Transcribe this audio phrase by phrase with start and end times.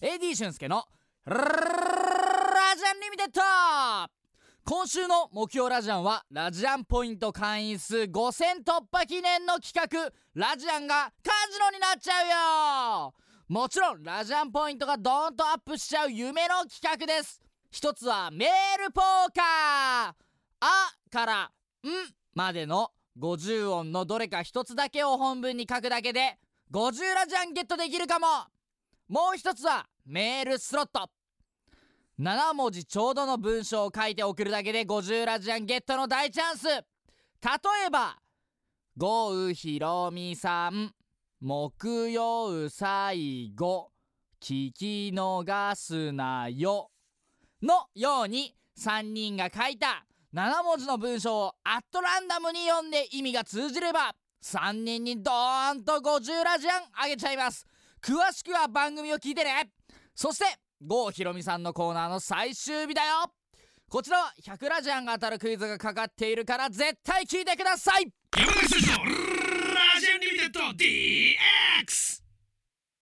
[0.00, 0.84] AD 俊介の
[1.26, 3.40] ラジアンリミテッド。
[4.64, 10.12] 今週の目標ラジアンはラジアンポイント会員数5000突破記念の企画。
[10.34, 13.14] ラジアンがカジノになっちゃうよ。
[13.48, 17.40] もちろんラジアンポイントがドーンとアップしちゃう夢の企画です。
[17.72, 19.04] 一つはメールポー
[19.34, 20.14] カー。
[20.60, 21.50] あからん
[22.34, 26.38] までの50音のどれか一つだけを本文に書くだけで
[26.70, 28.26] 50ラジアンゲットできるかも。
[29.08, 31.08] もう一つはメールスロット。
[32.20, 36.66] 7文字ちょうどの文章を書いて送るだけで50ラジアンゲットの大チャンス。
[36.66, 36.76] 例
[37.86, 38.18] えば
[38.98, 40.92] 「豪雨ひろみさん
[41.40, 43.92] 木曜最後
[44.40, 46.90] 聞き逃すなよ」
[47.62, 57.66] のように3人が書いた7文字の文章をアットランダムに読んで意味が通じれば3人にドーンと50ラジアンあげちゃいます。
[58.02, 59.70] 詳しくは番組を聞いてね。
[60.14, 60.44] そして
[60.80, 63.32] 郷ひろみさんのコーナーの最終日だよ。
[63.88, 68.06] こちらは100ラジアンが当たるクイズがかかっているから絶対聞いてください。
[68.36, 71.57] 山崎選手のラジアンリミテッド DX